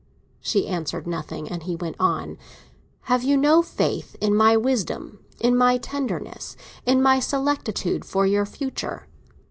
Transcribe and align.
She 0.39 0.65
answered 0.67 1.05
nothing, 1.05 1.47
and 1.47 1.61
he 1.61 1.75
went 1.75 1.95
on. 1.99 2.39
"Have 3.01 3.21
you 3.21 3.37
no 3.37 3.61
faith 3.61 4.15
in 4.19 4.33
my 4.33 4.57
wisdom, 4.57 5.19
in 5.39 5.55
my 5.55 5.77
tenderness, 5.77 6.57
in 6.87 7.03
my 7.03 7.19
solicitude 7.19 8.03
for 8.03 8.25
your 8.25 8.47
future?" 8.47 9.05